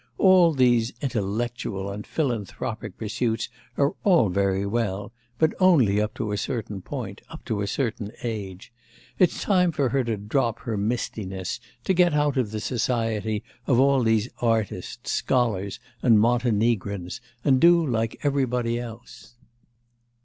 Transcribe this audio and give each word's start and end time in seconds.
All 0.17 0.53
these 0.55 0.91
intellectual 0.99 1.91
and 1.91 2.07
philanthropic 2.07 2.97
pursuits 2.97 3.49
are 3.77 3.93
all 4.03 4.29
very 4.29 4.65
well, 4.65 5.11
but 5.37 5.53
only 5.59 6.01
up 6.01 6.15
to 6.15 6.31
a 6.31 6.39
certain 6.39 6.81
point, 6.81 7.21
up 7.29 7.45
to 7.45 7.61
a 7.61 7.67
certain 7.67 8.11
age. 8.23 8.73
It's 9.19 9.43
time 9.43 9.71
for 9.71 9.89
her 9.89 10.03
to 10.05 10.17
drop 10.17 10.57
her 10.61 10.75
mistiness, 10.75 11.59
to 11.83 11.93
get 11.93 12.13
out 12.15 12.35
of 12.35 12.49
the 12.49 12.59
society 12.59 13.43
of 13.67 13.79
all 13.79 14.01
these 14.01 14.27
artists, 14.41 15.11
scholars, 15.11 15.79
and 16.01 16.19
Montenegrins, 16.19 17.21
and 17.45 17.61
do 17.61 17.85
like 17.85 18.19
everybody 18.23 18.79
else. 18.79 19.35